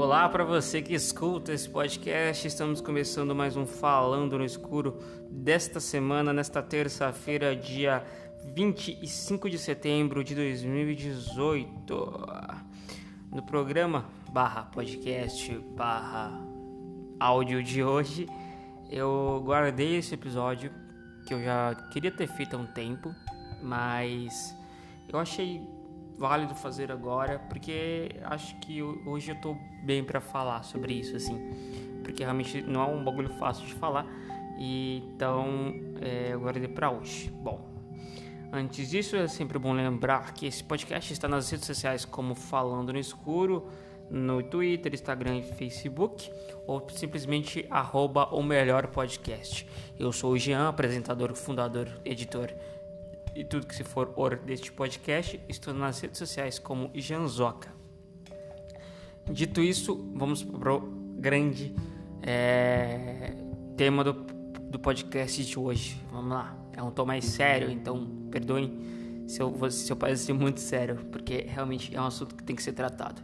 [0.00, 2.46] Olá para você que escuta esse podcast.
[2.46, 4.96] Estamos começando mais um Falando no Escuro
[5.28, 8.06] desta semana, nesta terça-feira, dia
[8.54, 12.26] 25 de setembro de 2018.
[13.34, 16.30] No programa barra podcast barra
[17.18, 18.28] áudio de hoje,
[18.88, 20.70] eu guardei esse episódio
[21.26, 23.12] que eu já queria ter feito há um tempo,
[23.60, 24.54] mas
[25.12, 25.60] eu achei
[26.18, 31.38] válido fazer agora, porque acho que hoje eu tô bem para falar sobre isso, assim,
[32.02, 34.04] porque realmente não é um bagulho fácil de falar,
[34.58, 37.30] e então é, eu guardei para hoje.
[37.30, 37.64] Bom,
[38.52, 42.92] antes disso é sempre bom lembrar que esse podcast está nas redes sociais como Falando
[42.92, 43.68] no Escuro,
[44.10, 46.32] no Twitter, Instagram e Facebook,
[46.66, 49.66] ou simplesmente arroba o melhor podcast.
[49.98, 52.52] Eu sou o Jean, apresentador, fundador, editor
[53.34, 57.72] e tudo que se for or deste podcast, estou nas redes sociais como Janzoca.
[59.30, 60.80] Dito isso, vamos para o
[61.18, 61.74] grande
[62.22, 63.34] é,
[63.76, 66.02] tema do, do podcast de hoje.
[66.10, 66.56] Vamos lá.
[66.72, 71.44] É um tom mais sério, então perdoem se eu, se eu parecer muito sério, porque
[71.46, 73.20] realmente é um assunto que tem que ser tratado.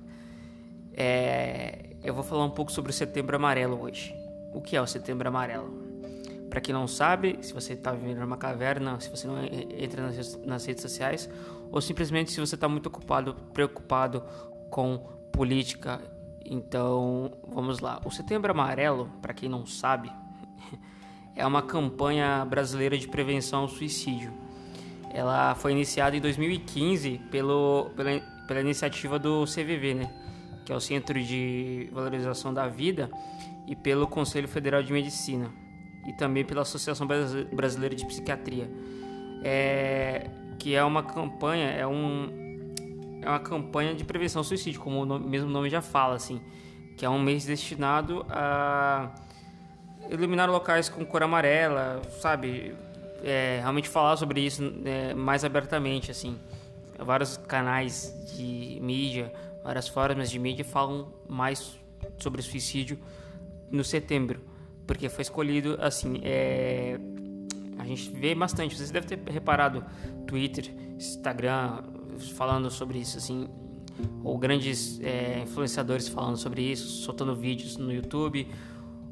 [0.92, 4.14] É, eu vou falar um pouco sobre o Setembro Amarelo hoje.
[4.52, 5.83] O que é o Setembro Amarelo?
[6.54, 10.08] Para quem não sabe, se você está vivendo numa caverna, se você não entra
[10.46, 11.28] nas, redes sociais,
[11.68, 14.22] ou simplesmente se você está muito ocupado, preocupado
[14.70, 14.98] com
[15.32, 16.00] política.
[16.44, 18.00] Então, vamos lá.
[18.04, 20.12] O Setembro Amarelo, para quem não sabe,
[21.34, 24.32] é uma campanha brasileira de prevenção ao suicídio.
[25.12, 28.10] Ela foi iniciada em 2015 pelo, pela,
[28.46, 30.14] pela iniciativa do CVV, né?
[30.64, 33.10] que é o Centro de Valorização da Vida,
[33.66, 35.63] e pelo Conselho Federal de Medicina
[36.06, 37.06] e também pela Associação
[37.52, 38.70] Brasileira de Psiquiatria,
[39.42, 42.72] é, que é uma campanha, é, um,
[43.22, 46.40] é uma campanha de prevenção ao suicídio, como o nome, mesmo nome já fala, assim,
[46.96, 49.14] que é um mês destinado a
[50.10, 52.74] eliminar locais com cor amarela, sabe?
[53.22, 56.38] É, realmente falar sobre isso é, mais abertamente, assim.
[56.98, 59.32] Vários canais de mídia,
[59.64, 61.78] várias formas de mídia falam mais
[62.18, 62.98] sobre suicídio
[63.70, 64.53] no setembro
[64.86, 66.20] porque foi escolhido assim.
[66.22, 66.98] É...
[67.78, 68.76] A gente vê bastante.
[68.76, 69.84] Vocês devem ter reparado
[70.26, 71.82] Twitter, Instagram
[72.36, 73.48] falando sobre isso, assim,
[74.22, 78.48] ou grandes é, influenciadores falando sobre isso, soltando vídeos no YouTube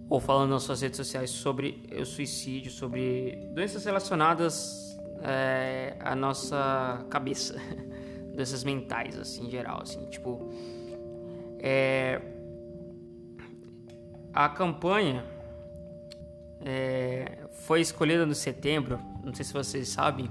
[0.08, 7.04] ou falando nas suas redes sociais sobre o suicídio, sobre doenças relacionadas é, à nossa
[7.08, 7.56] cabeça,
[8.34, 10.50] doenças mentais, assim, em geral, assim, tipo,
[11.58, 12.20] é,
[14.34, 15.24] a campanha
[16.64, 20.30] é, foi escolhida no setembro, não sei se vocês sabem,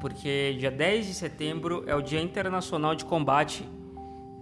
[0.00, 3.66] porque dia 10 de setembro é o Dia Internacional de Combate,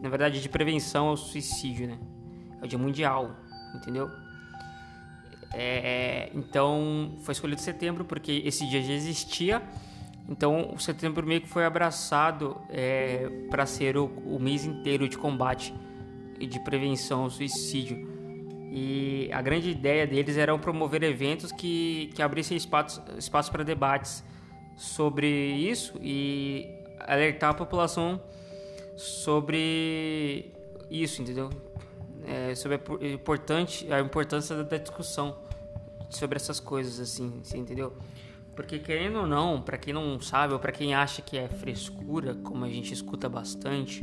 [0.00, 1.98] na verdade de prevenção ao suicídio, né?
[2.60, 3.36] É o dia mundial,
[3.74, 4.10] entendeu?
[5.54, 9.62] É, então foi escolhido setembro porque esse dia já existia,
[10.28, 15.18] então o setembro meio que foi abraçado é, para ser o, o mês inteiro de
[15.18, 15.74] combate
[16.40, 18.11] e de prevenção ao suicídio.
[18.74, 24.24] E a grande ideia deles era promover eventos que, que abrissem espaço, espaço para debates
[24.74, 28.18] sobre isso e alertar a população
[28.96, 30.50] sobre
[30.90, 31.50] isso, entendeu?
[32.26, 35.36] É, sobre a, importante, a importância da discussão
[36.08, 37.92] sobre essas coisas, assim, você entendeu?
[38.56, 42.34] Porque querendo ou não, para quem não sabe ou para quem acha que é frescura,
[42.36, 44.02] como a gente escuta bastante,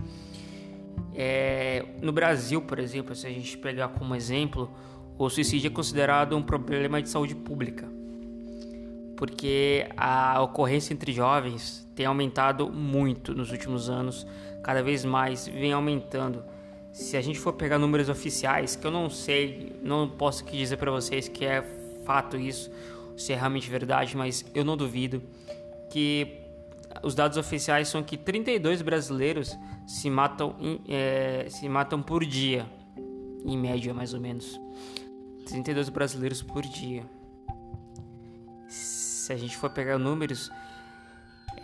[1.22, 4.72] é, no Brasil, por exemplo, se a gente pegar como exemplo,
[5.18, 7.86] o suicídio é considerado um problema de saúde pública,
[9.18, 14.26] porque a ocorrência entre jovens tem aumentado muito nos últimos anos,
[14.64, 16.42] cada vez mais vem aumentando.
[16.94, 20.78] Se a gente for pegar números oficiais, que eu não sei, não posso aqui dizer
[20.78, 21.62] para vocês que é
[22.06, 22.72] fato isso,
[23.18, 25.22] se é realmente verdade, mas eu não duvido
[25.90, 26.40] que
[27.04, 30.56] os dados oficiais são que 32 brasileiros se matam,
[30.88, 32.66] é, se matam por dia,
[33.46, 34.60] em média mais ou menos.
[35.46, 37.04] 32 brasileiros por dia.
[38.68, 40.52] Se a gente for pegar números,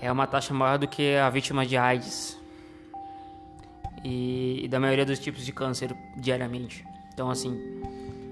[0.02, 2.38] é uma taxa maior do que a vítima de AIDS
[4.04, 6.86] e, e da maioria dos tipos de câncer diariamente.
[7.14, 7.60] Então, assim,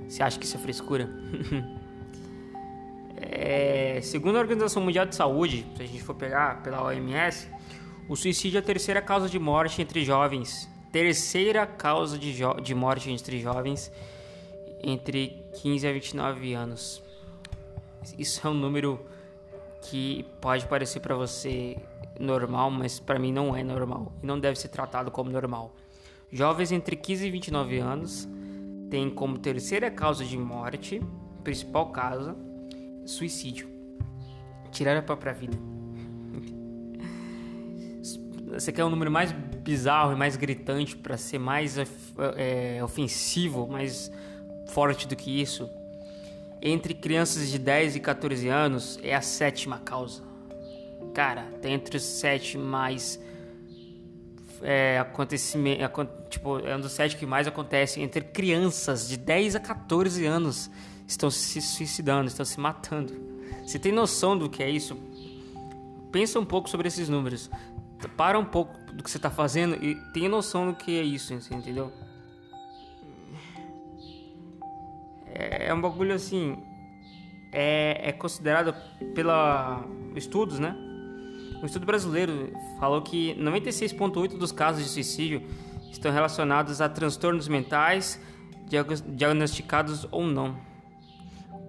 [0.08, 1.10] você acha que isso é frescura?
[3.46, 7.50] É, segundo a Organização Mundial de Saúde, se a gente for pegar pela OMS,
[8.08, 10.70] o suicídio é a terceira causa de morte entre jovens.
[10.94, 13.92] Terceira causa de, de morte entre jovens
[14.82, 17.04] entre 15 a 29 anos.
[18.18, 18.98] Isso é um número
[19.82, 21.76] que pode parecer para você
[22.18, 25.76] normal, mas para mim não é normal e não deve ser tratado como normal.
[26.32, 28.26] Jovens entre 15 e 29 anos
[28.90, 31.02] têm como terceira causa de morte,
[31.44, 32.53] principal causa,
[33.06, 33.70] suicídio.
[34.72, 35.58] Tirar a própria vida.
[38.54, 41.76] Você quer um número mais bizarro e mais gritante para ser mais
[42.38, 44.12] é, ofensivo, mais
[44.70, 45.68] forte do que isso?
[46.62, 50.22] Entre crianças de 10 e 14 anos é a sétima causa.
[51.14, 53.20] Cara, tá entre os sete mais
[54.62, 59.60] é, acontecimento, tipo, é um dos sete que mais acontece entre crianças de 10 a
[59.60, 60.70] 14 anos
[61.08, 63.14] estão se suicidando, estão se matando.
[63.66, 64.98] Você tem noção do que é isso?
[66.12, 67.50] Pensa um pouco sobre esses números.
[68.18, 71.34] Para um pouco do que você está fazendo e tenha noção do que é isso,
[71.34, 71.92] entendeu?
[75.26, 76.58] É, é um bagulho assim.
[77.52, 78.76] É, é considerado
[79.14, 79.84] pela
[80.16, 80.76] estudos, né?
[81.62, 85.42] Um estudo brasileiro falou que 96,8% dos casos de suicídio
[85.90, 88.20] estão relacionados a transtornos mentais
[89.06, 90.58] diagnosticados ou não.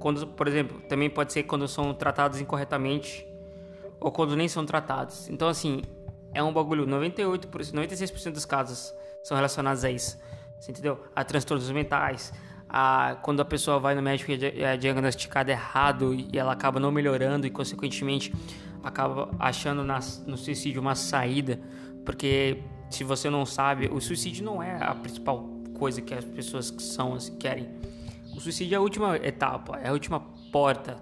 [0.05, 3.27] Quando, por exemplo, também pode ser quando são tratados incorretamente
[3.99, 5.31] ou quando nem são tratados.
[5.31, 5.81] Então, assim,
[6.35, 6.87] é um bagulho.
[6.87, 8.93] 98%, 96% dos casos
[9.23, 10.21] são relacionados a isso.
[10.61, 11.03] Você entendeu?
[11.17, 12.35] A transtornos mentais,
[12.69, 16.93] a, quando a pessoa vai no médico e é diagnosticada errado e ela acaba não
[16.93, 18.31] melhorando e, consequentemente,
[18.83, 21.59] acaba achando na, no suicídio uma saída,
[22.05, 25.49] porque se você não sabe, o suicídio não é a principal
[25.79, 27.95] coisa que as pessoas que são assim, querem.
[28.37, 30.21] O suicídio é a última etapa, é a última
[30.53, 30.97] porta,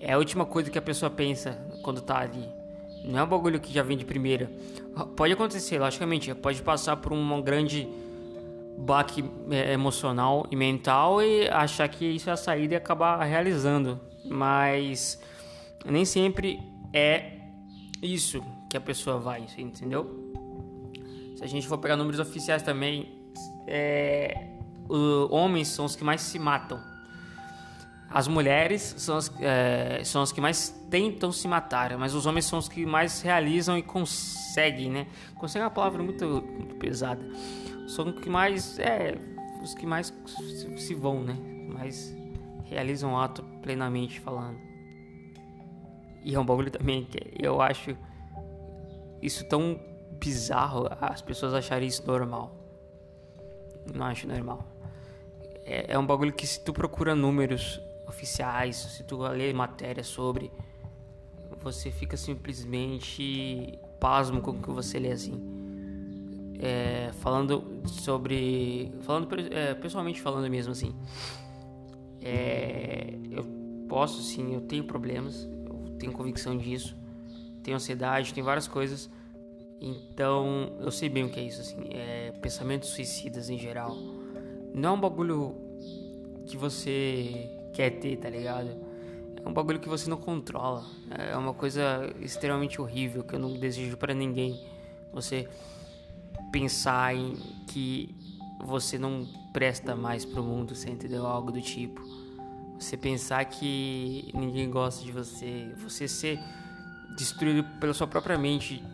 [0.00, 1.52] é a última coisa que a pessoa pensa
[1.82, 2.48] quando tá ali.
[3.04, 4.50] Não é um bagulho que já vem de primeira.
[5.16, 7.88] Pode acontecer, logicamente, pode passar por um grande
[8.78, 14.00] baque é, emocional e mental e achar que isso é a saída e acabar realizando.
[14.24, 15.20] Mas
[15.84, 16.60] nem sempre
[16.92, 17.38] é
[18.02, 20.32] isso que a pessoa vai, entendeu?
[21.36, 23.08] Se a gente for pegar números oficiais também,
[23.66, 24.55] é,
[24.88, 26.80] os homens são os que mais se matam.
[28.08, 32.44] As mulheres são as, é, são as que mais tentam se matar, mas os homens
[32.44, 35.06] são os que mais realizam e conseguem, né?
[35.34, 37.22] Conseguem é uma palavra muito, muito pesada.
[37.88, 39.18] São os que mais, é,
[39.62, 41.36] os que mais se, se vão, né?
[41.68, 42.14] Mais
[42.64, 44.58] realizam o ato plenamente falando.
[46.24, 47.96] E é um bagulho também que eu acho
[49.22, 49.78] isso tão
[50.18, 52.54] bizarro as pessoas acharem isso normal.
[53.94, 54.75] Não acho normal.
[55.66, 60.52] É, é um bagulho que se tu procura números oficiais, se tu lê matéria sobre,
[61.60, 65.42] você fica simplesmente pasmo com o que você lê assim.
[66.60, 68.92] É, falando sobre.
[69.02, 70.94] Falando é, pessoalmente falando mesmo assim.
[72.22, 73.44] É, eu
[73.88, 75.48] posso sim, eu tenho problemas,
[75.98, 76.96] tenho convicção disso.
[77.62, 79.10] Tenho ansiedade, tenho várias coisas.
[79.80, 81.88] Então, eu sei bem o que é isso, assim.
[81.90, 83.96] É pensamentos suicidas em geral.
[84.76, 85.54] Não é um bagulho
[86.44, 88.76] que você quer ter, tá ligado?
[89.42, 90.84] É um bagulho que você não controla.
[91.10, 94.60] É uma coisa extremamente horrível que eu não desejo para ninguém.
[95.14, 95.48] Você
[96.52, 97.36] pensar em
[97.66, 98.14] que
[98.66, 101.26] você não presta mais pro mundo, você entendeu?
[101.26, 102.02] Algo do tipo.
[102.78, 106.38] Você pensar que ninguém gosta de você, você ser
[107.16, 108.84] destruído pela sua própria mente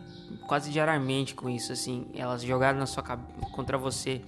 [0.47, 3.03] quase diariamente com isso, assim, elas jogaram na sua
[3.51, 4.21] contra você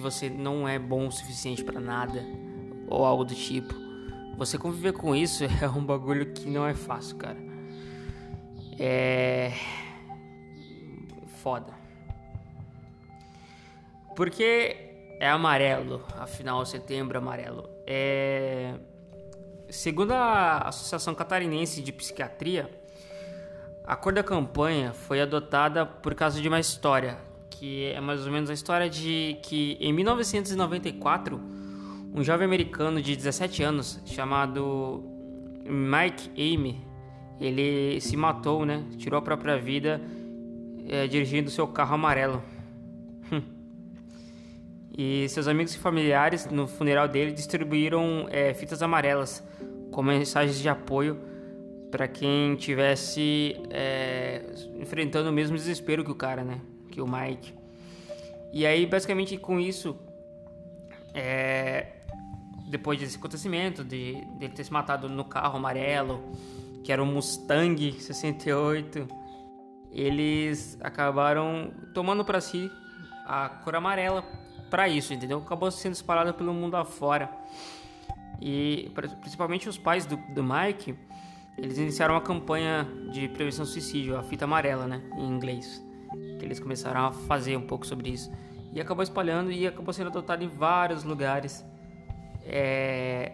[0.00, 2.24] que você não é bom o suficiente para nada
[2.88, 3.74] ou algo do tipo.
[4.38, 7.36] Você conviver com isso é um bagulho que não é fácil, cara.
[8.78, 9.52] É
[11.42, 11.72] foda.
[14.16, 17.68] Porque é amarelo, afinal, setembro amarelo.
[17.86, 18.74] É...
[19.68, 22.70] Segundo a Associação Catarinense de Psiquiatria,
[23.86, 27.18] a cor da campanha foi adotada por causa de uma história,
[27.60, 31.38] que é mais ou menos a história de que em 1994,
[32.14, 35.04] um jovem americano de 17 anos chamado
[35.66, 36.82] Mike Amy,
[37.38, 38.82] ele se matou, né?
[38.96, 40.00] Tirou a própria vida
[40.88, 42.42] é, dirigindo seu carro amarelo.
[44.96, 49.42] E seus amigos e familiares no funeral dele distribuíram é, fitas amarelas
[49.92, 51.18] com mensagens de apoio
[51.90, 54.42] para quem tivesse é,
[54.78, 56.60] enfrentando o mesmo desespero que o cara, né?
[57.00, 57.54] Que o Mike.
[58.52, 59.96] E aí, basicamente, com isso,
[61.14, 61.86] é,
[62.68, 66.22] depois desse acontecimento, de dele ter se matado no carro amarelo,
[66.84, 69.08] que era um Mustang 68,
[69.90, 72.70] eles acabaram tomando para si
[73.24, 74.22] a cor amarela
[74.68, 75.38] para isso, entendeu?
[75.38, 77.30] Acabou sendo espalhada pelo mundo afora.
[78.42, 80.94] E principalmente os pais do, do Mike,
[81.56, 85.82] eles iniciaram uma campanha de prevenção do suicídio, a fita amarela, né, em inglês.
[86.40, 88.32] Que eles começaram a fazer um pouco sobre isso.
[88.72, 91.62] E acabou espalhando e acabou sendo adotado em vários lugares
[92.46, 93.32] é,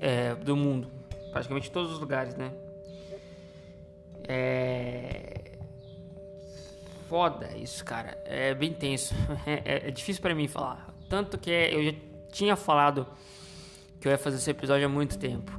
[0.00, 0.88] é, do mundo.
[1.32, 2.52] Praticamente todos os lugares, né?
[4.28, 5.58] É.
[7.08, 8.16] Foda isso, cara.
[8.24, 9.12] É bem tenso.
[9.44, 10.94] É, é difícil para mim falar.
[11.08, 11.92] Tanto que eu já
[12.30, 13.04] tinha falado
[14.00, 15.50] que eu ia fazer esse episódio há muito tempo.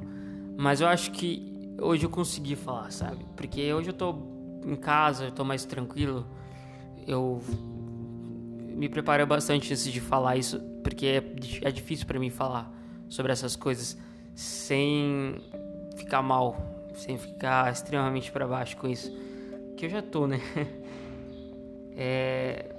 [0.57, 3.25] Mas eu acho que hoje eu consegui falar, sabe?
[3.35, 4.32] Porque hoje eu tô
[4.65, 6.25] em casa, eu tô mais tranquilo.
[7.08, 7.41] Eu
[8.75, 12.72] me preparo bastante antes de falar isso, porque é, é difícil para mim falar
[13.10, 13.98] sobre essas coisas
[14.36, 15.36] sem
[15.96, 16.58] ficar mal,
[16.96, 19.12] sem ficar extremamente para baixo com isso.
[19.77, 20.39] Que eu já tô, né?
[21.96, 22.74] É...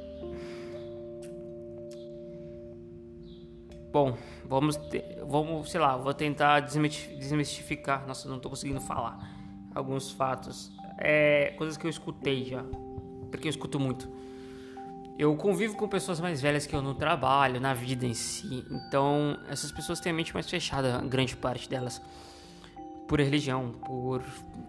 [3.93, 8.05] Bom, vamos, ter, vamos, sei lá, vou tentar desmistificar.
[8.09, 9.17] Nossa, não tô conseguindo falar
[9.73, 12.65] alguns fatos, é, coisas que eu escutei já,
[13.31, 14.09] porque eu escuto muito.
[15.17, 18.67] Eu convivo com pessoas mais velhas que eu no trabalho, na vida em si.
[18.71, 22.03] Então, essas pessoas têm a mente mais fechada, grande parte delas.
[23.07, 24.25] Por religião, por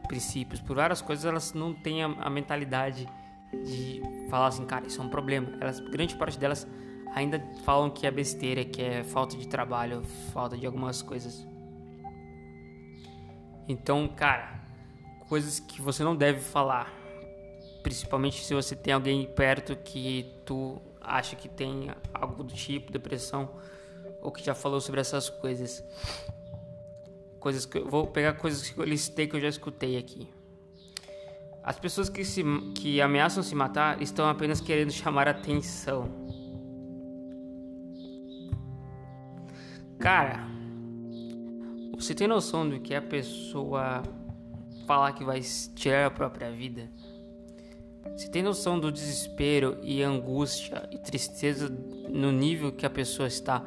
[0.08, 3.08] princípios, por várias coisas, elas não têm a, a mentalidade
[3.52, 5.48] de falar assim, cara, isso é um problema.
[5.60, 6.68] Elas, grande parte delas
[7.16, 11.48] ainda falam que é besteira, que é falta de trabalho, falta de algumas coisas.
[13.68, 14.65] Então, cara,
[15.28, 17.06] coisas que você não deve falar
[17.86, 23.48] principalmente se você tem alguém perto que tu acha que tem algo do tipo depressão
[24.24, 25.84] ou que já falou sobre essas coisas.
[27.40, 30.28] Coisas que eu vou pegar coisas que eu listei que eu já escutei aqui.
[31.64, 36.10] As pessoas que se que ameaçam se matar estão apenas querendo chamar atenção.
[40.00, 40.48] Cara,
[41.96, 44.02] você tem noção do que a pessoa
[44.86, 45.42] falar que vai
[45.76, 46.90] tirar a própria vida?
[48.16, 53.64] Você tem noção do desespero e angústia e tristeza no nível que a pessoa está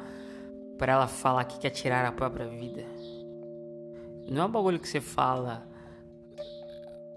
[0.77, 2.83] para ela falar que quer tirar a própria vida?
[4.29, 5.67] Não é um bagulho que você fala.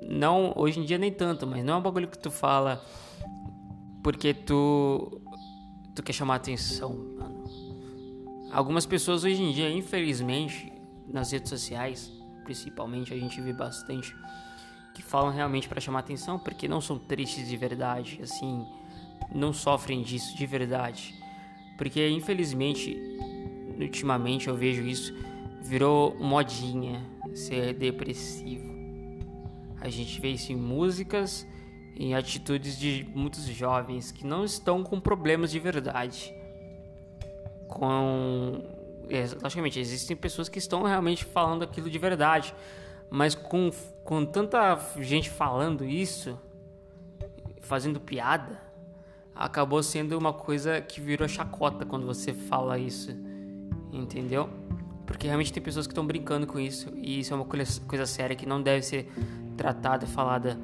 [0.02, 2.82] Não, hoje em dia nem tanto, mas não é um bagulho que tu fala
[4.02, 5.23] porque tu
[5.94, 7.44] tu quer chamar atenção, mano.
[8.50, 10.73] Algumas pessoas hoje em dia, infelizmente,
[11.06, 12.12] nas redes sociais,
[12.43, 14.15] principalmente, a gente vê bastante
[14.95, 18.67] que falam realmente para chamar atenção, porque não são tristes de verdade, assim,
[19.35, 21.15] não sofrem disso de verdade.
[21.79, 22.97] Porque infelizmente,
[23.79, 25.15] ultimamente eu vejo isso,
[25.63, 27.03] virou modinha
[27.35, 28.71] ser depressivo.
[29.81, 31.47] A gente vê isso em músicas,
[31.97, 36.33] em atitudes de muitos jovens que não estão com problemas de verdade.
[37.69, 38.63] Com.
[39.42, 42.54] Logicamente, existem pessoas que estão realmente falando aquilo de verdade,
[43.11, 43.71] mas com,
[44.04, 46.38] com tanta gente falando isso,
[47.61, 48.61] fazendo piada,
[49.35, 53.11] acabou sendo uma coisa que virou chacota quando você fala isso,
[53.92, 54.49] entendeu?
[55.06, 58.06] Porque realmente tem pessoas que estão brincando com isso e isso é uma coisa, coisa
[58.06, 59.11] séria que não deve ser
[59.56, 60.59] tratada, falada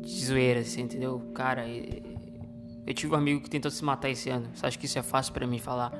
[0.00, 1.20] de zoeira, assim, entendeu?
[1.34, 4.48] Cara, eu tive um amigo que tentou se matar esse ano.
[4.54, 5.92] Você acha que isso é fácil para mim falar?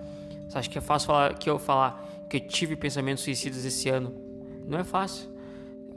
[0.52, 3.88] Você acha que é fácil falar que eu falar que eu tive pensamentos suicidas esse
[3.88, 4.14] ano?
[4.68, 5.35] Não é fácil.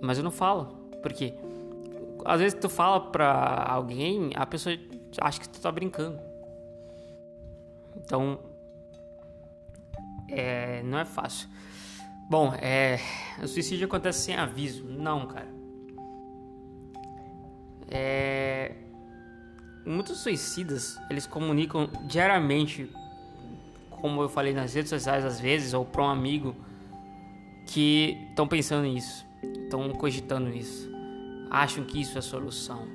[0.02, 0.90] Mas eu não falo.
[1.02, 1.34] Porque
[2.24, 4.74] às vezes tu fala pra alguém, a pessoa
[5.20, 6.18] acha que tu tá brincando.
[7.98, 8.40] Então,
[10.30, 11.50] é, não é fácil.
[12.30, 12.98] Bom, é,
[13.44, 14.86] o suicídio acontece sem aviso.
[14.86, 15.54] Não, cara.
[17.90, 18.74] É,
[19.86, 22.90] muitos suicidas, eles comunicam diariamente,
[24.02, 26.56] como eu falei nas redes sociais às vezes, ou para um amigo,
[27.66, 29.26] que estão pensando nisso
[29.66, 30.90] estão cogitando isso,
[31.50, 32.88] acham que isso é solução.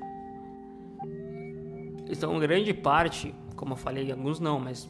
[2.09, 4.89] Então, grande parte, como eu falei, alguns não, mas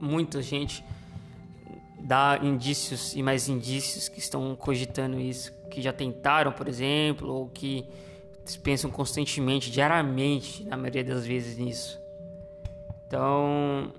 [0.00, 0.84] muita gente
[2.00, 7.48] dá indícios e mais indícios que estão cogitando isso, que já tentaram, por exemplo, ou
[7.48, 7.84] que
[8.62, 12.00] pensam constantemente, diariamente, na maioria das vezes nisso.
[13.06, 13.92] Então,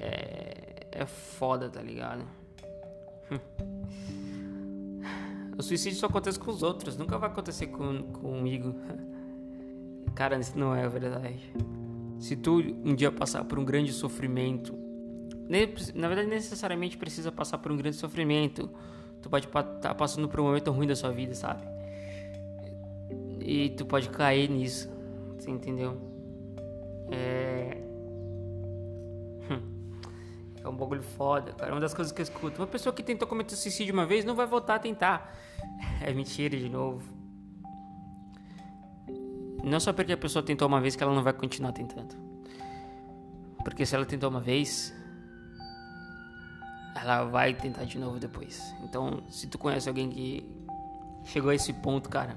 [0.00, 2.24] é, é foda, tá ligado?
[5.56, 8.74] O suicídio só acontece com os outros, nunca vai acontecer com, comigo.
[10.14, 11.52] Cara, isso não é verdade.
[12.18, 14.74] Se tu um dia passar por um grande sofrimento,
[15.94, 18.70] na verdade necessariamente precisa passar por um grande sofrimento.
[19.20, 21.62] Tu pode estar tá passando por um momento ruim da sua vida, sabe?
[23.40, 24.90] E tu pode cair nisso,
[25.36, 26.00] você entendeu?
[27.10, 27.89] É
[30.62, 31.72] é um bagulho foda, cara.
[31.72, 32.60] Uma das coisas que eu escuto.
[32.60, 35.34] Uma pessoa que tentou cometer suicídio uma vez não vai voltar a tentar.
[36.02, 37.10] É mentira de novo.
[39.62, 42.16] Não só porque a pessoa tentou uma vez que ela não vai continuar tentando.
[43.62, 44.94] Porque se ela tentou uma vez,
[46.94, 48.74] ela vai tentar de novo depois.
[48.82, 50.46] Então, se tu conhece alguém que
[51.24, 52.36] chegou a esse ponto, cara,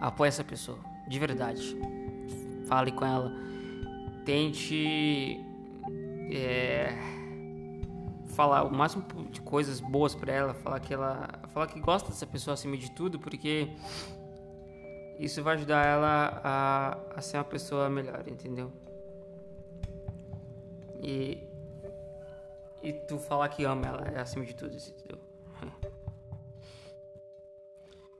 [0.00, 1.76] apoia essa pessoa, de verdade.
[2.66, 3.30] Fale com ela.
[4.24, 5.43] Tente
[6.36, 6.96] é,
[8.34, 12.26] falar o máximo de coisas boas para ela, falar que ela, falar que gosta dessa
[12.26, 13.68] pessoa acima de tudo, porque
[15.18, 18.72] isso vai ajudar ela a, a ser uma pessoa melhor, entendeu?
[21.02, 21.38] E
[22.82, 25.18] e tu falar que ama ela é acima de tudo, entendeu?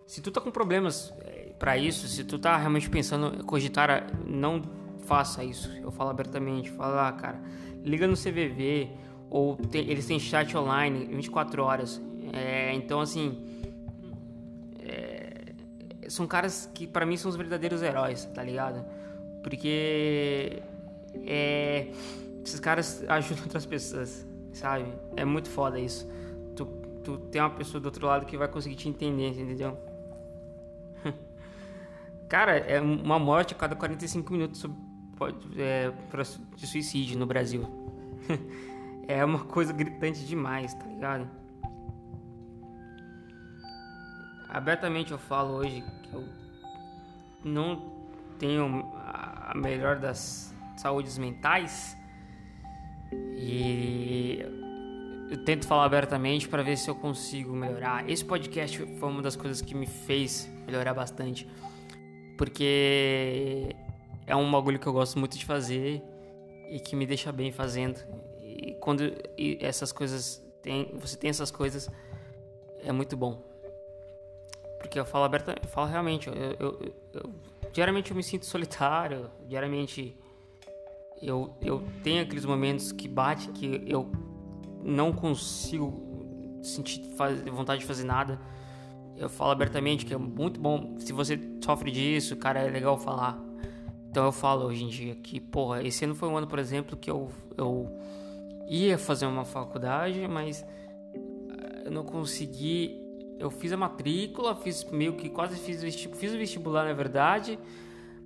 [0.07, 4.63] Se tu tá com problemas é, para isso, se tu tá realmente pensando cogitar, não
[5.07, 5.71] faça isso.
[5.83, 7.41] Eu falo abertamente, fala, ah, cara,
[7.83, 8.91] liga no CVV
[9.31, 12.01] ou tem, eles têm chat online 24 horas.
[12.33, 13.45] É, então assim,
[14.81, 15.53] é,
[16.09, 18.85] são caras que para mim são os verdadeiros heróis, tá ligado?
[19.43, 20.63] Porque
[21.27, 21.89] é,
[22.45, 24.87] esses caras ajudam outras pessoas, sabe?
[25.17, 26.09] É muito foda isso.
[26.57, 26.65] Tu,
[27.03, 29.77] tu tem uma pessoa do outro lado que vai conseguir te entender, entendeu?
[32.29, 34.65] Cara, é uma morte a cada 45 minutos
[35.57, 35.93] é,
[36.57, 37.67] de suicídio no Brasil.
[39.07, 41.29] é uma coisa gritante demais, tá ligado?
[44.49, 46.25] Abertamente eu falo hoje que eu
[47.45, 47.93] não
[48.39, 51.97] tenho a melhor das saúdes mentais
[53.13, 54.39] e
[55.31, 58.09] eu tento falar abertamente para ver se eu consigo melhorar.
[58.09, 61.49] Esse podcast foi uma das coisas que me fez melhorar bastante
[62.37, 63.75] porque
[64.27, 66.03] é um bagulho que eu gosto muito de fazer
[66.69, 67.99] e que me deixa bem fazendo.
[68.41, 69.13] E quando
[69.61, 71.91] essas coisas tem, você tem essas coisas,
[72.83, 73.43] é muito bom.
[74.79, 77.35] Porque eu falo aberta, eu falo realmente, eu, eu, eu,
[77.73, 80.17] diariamente eu me sinto solitário, diariamente
[81.23, 84.11] eu, eu tenho aqueles momentos que bate que eu
[84.83, 87.03] não consigo sentir
[87.51, 88.39] vontade de fazer nada
[89.17, 90.97] eu falo abertamente que é muito bom.
[90.99, 93.39] Se você sofre disso, cara, é legal falar.
[94.15, 96.97] Então eu falo hoje em dia que, porra, esse ano foi um ano, por exemplo,
[96.97, 97.99] que eu, eu
[98.69, 100.65] ia fazer uma faculdade, mas
[101.85, 102.97] eu não consegui.
[103.41, 107.59] Eu fiz a matrícula, fiz meio que quase fiz, fiz o vestibular, na verdade,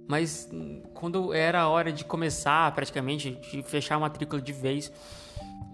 [0.06, 0.50] mas
[0.92, 4.92] quando era a hora de começar, praticamente, de fechar a matrícula de vez,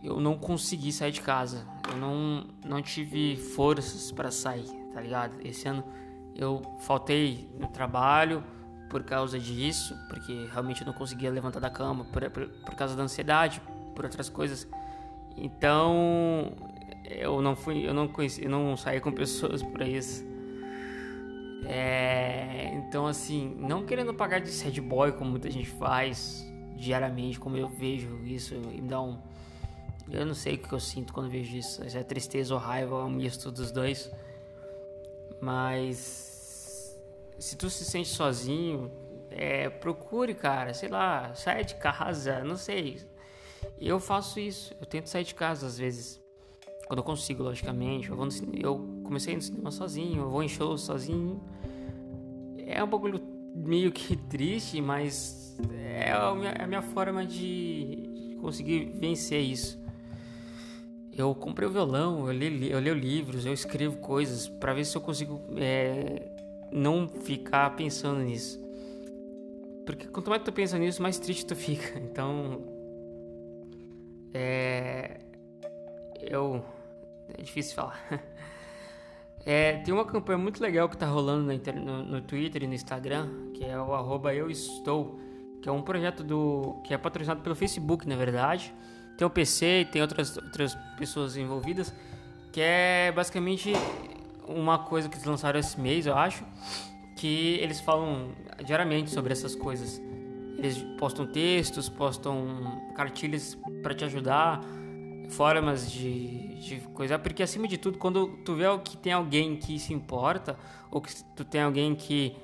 [0.01, 1.67] eu não consegui sair de casa.
[1.91, 5.35] Eu não, não tive forças para sair tá ligado?
[5.45, 5.83] Esse ano
[6.37, 8.45] eu faltei no trabalho
[8.89, 12.97] por causa disso, porque realmente eu não conseguia levantar da cama por, por, por causa
[12.97, 13.61] da ansiedade,
[13.95, 14.67] por outras coisas.
[15.37, 16.53] Então
[17.05, 20.25] eu não fui, eu não conheci, eu não saí com pessoas por isso.
[21.67, 26.45] É, então assim, não querendo pagar de sad boy como muita gente faz
[26.77, 29.19] diariamente, como eu vejo isso e me dá um
[30.11, 32.95] eu não sei o que eu sinto quando vejo isso, se é tristeza ou raiva,
[32.95, 34.11] é um misto dos dois.
[35.41, 36.34] Mas
[37.45, 38.91] se tu se sente sozinho,
[39.31, 43.03] é, procure, cara, sei lá, saia de casa, não sei.
[43.79, 46.23] Eu faço isso, eu tento sair de casa às vezes.
[46.87, 48.09] Quando eu consigo, logicamente.
[48.09, 51.39] Eu, vou no, eu comecei no cinema sozinho, eu vou em shows sozinho.
[52.67, 53.21] É um bagulho
[53.55, 59.79] meio que triste, mas é a minha, é a minha forma de conseguir vencer isso.
[61.13, 64.97] Eu comprei o violão, eu leio, eu leio livros, eu escrevo coisas para ver se
[64.97, 66.34] eu consigo é,
[66.75, 68.61] não ficar pensando nisso.
[69.87, 71.99] Porque quanto mais tu pensa nisso, mais triste tu fica.
[72.03, 72.63] Então,
[74.33, 75.21] é,
[76.21, 76.65] eu
[77.39, 78.01] é difícil falar.
[79.47, 83.29] É, tem uma campanha muito legal que tá rolando no, no, Twitter e no Instagram,
[83.53, 85.21] que é o arroba eu estou,
[85.61, 88.75] que é um projeto do que é patrocinado pelo Facebook, na verdade
[89.17, 91.93] tem o PC e tem outras, outras pessoas envolvidas,
[92.53, 93.73] que é basicamente
[94.47, 96.45] uma coisa que eles lançaram esse mês, eu acho,
[97.17, 98.33] que eles falam
[98.65, 100.01] diariamente sobre essas coisas.
[100.59, 104.61] Eles postam textos, postam cartilhas para te ajudar,
[105.31, 107.19] formas de, de coisa.
[107.19, 110.57] Porque acima de tudo, quando tu vê que tem alguém que se importa,
[110.91, 112.37] ou que tu tem alguém que,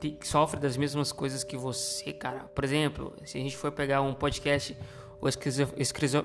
[0.00, 2.40] que, que sofre das mesmas coisas que você, cara.
[2.40, 4.76] Por exemplo, se a gente for pegar um podcast
[5.22, 5.28] o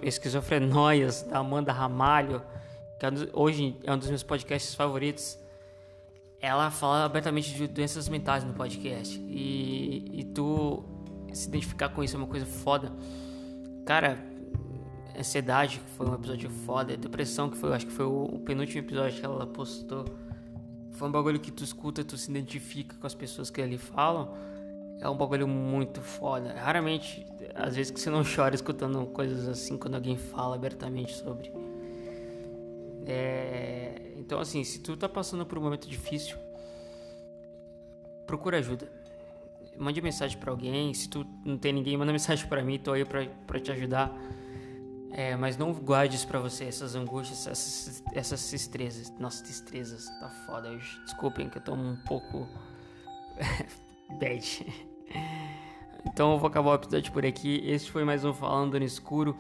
[0.01, 2.41] Esquizofrenóias, da Amanda Ramalho,
[2.99, 5.37] que é hoje é um dos meus podcasts favoritos.
[6.39, 9.19] Ela fala abertamente de doenças mentais no podcast.
[9.19, 10.83] E, e tu
[11.33, 12.91] se identificar com isso é uma coisa foda.
[13.85, 14.17] Cara,
[15.17, 16.97] ansiedade, que foi um episódio foda.
[16.97, 20.05] Depressão, que foi, acho que foi o, penúltimo episódio que ela postou.
[20.93, 24.33] for um bagulho que tu escuta, tu se identifica com as pessoas que ali falam,
[24.99, 26.53] é um bagulho muito foda.
[26.53, 31.51] Raramente, às vezes que você não chora escutando coisas assim quando alguém fala abertamente sobre.
[33.07, 34.13] É...
[34.17, 36.37] Então, assim, se tu tá passando por um momento difícil,
[38.25, 38.91] procura ajuda.
[39.77, 40.93] Mande mensagem para alguém.
[40.93, 42.77] Se tu não tem ninguém, manda mensagem para mim.
[42.77, 44.13] Tô aí pra te ajudar.
[45.11, 49.09] É, mas não guarde isso pra você, essas angústias, essas, essas destrezas.
[49.17, 51.01] Nossa, destrezas, tá foda hoje.
[51.05, 52.47] Desculpem que eu tô um pouco
[54.19, 54.65] bad.
[56.05, 57.61] Então eu vou acabar o episódio por aqui.
[57.65, 59.37] Este foi mais um Falando no Escuro.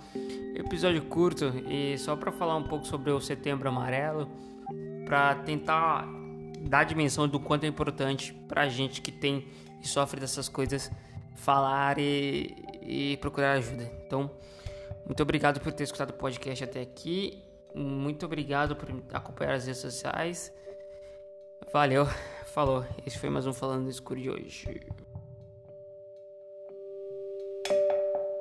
[0.55, 4.29] Episódio curto e só para falar um pouco sobre o Setembro Amarelo,
[5.05, 6.07] para tentar
[6.61, 9.47] dar a dimensão do quanto é importante pra gente que tem
[9.81, 10.91] e sofre dessas coisas
[11.35, 13.91] falar e, e procurar ajuda.
[14.05, 14.31] Então,
[15.05, 17.43] muito obrigado por ter escutado o podcast até aqui.
[17.75, 20.51] Muito obrigado por acompanhar as redes sociais.
[21.71, 22.05] Valeu,
[22.53, 22.85] falou.
[23.05, 24.81] Esse foi mais um Falando no Escuro de hoje.